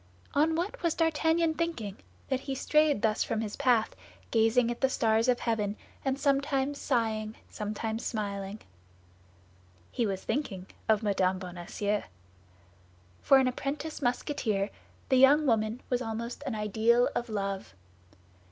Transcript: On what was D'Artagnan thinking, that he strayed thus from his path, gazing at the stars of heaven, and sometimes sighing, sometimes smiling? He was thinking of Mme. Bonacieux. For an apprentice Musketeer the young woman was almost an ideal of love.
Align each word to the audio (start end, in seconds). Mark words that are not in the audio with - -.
On 0.33 0.55
what 0.55 0.81
was 0.81 0.95
D'Artagnan 0.95 1.53
thinking, 1.53 1.95
that 2.29 2.39
he 2.39 2.55
strayed 2.55 3.03
thus 3.03 3.23
from 3.23 3.41
his 3.41 3.55
path, 3.55 3.95
gazing 4.31 4.71
at 4.71 4.81
the 4.81 4.89
stars 4.89 5.27
of 5.27 5.41
heaven, 5.41 5.75
and 6.03 6.19
sometimes 6.19 6.79
sighing, 6.81 7.35
sometimes 7.51 8.03
smiling? 8.03 8.61
He 9.91 10.07
was 10.07 10.23
thinking 10.23 10.65
of 10.89 11.03
Mme. 11.03 11.37
Bonacieux. 11.37 12.01
For 13.21 13.37
an 13.37 13.47
apprentice 13.47 14.01
Musketeer 14.01 14.71
the 15.09 15.17
young 15.17 15.45
woman 15.45 15.81
was 15.91 16.01
almost 16.01 16.41
an 16.47 16.55
ideal 16.55 17.07
of 17.13 17.29
love. 17.29 17.75